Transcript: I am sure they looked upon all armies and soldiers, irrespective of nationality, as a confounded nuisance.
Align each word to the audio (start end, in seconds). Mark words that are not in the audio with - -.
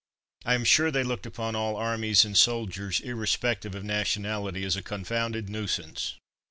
I 0.45 0.55
am 0.55 0.63
sure 0.63 0.89
they 0.89 1.03
looked 1.03 1.27
upon 1.27 1.55
all 1.55 1.75
armies 1.75 2.25
and 2.25 2.35
soldiers, 2.35 3.01
irrespective 3.01 3.75
of 3.75 3.83
nationality, 3.83 4.63
as 4.63 4.75
a 4.75 4.81
confounded 4.81 5.47
nuisance. 5.47 6.15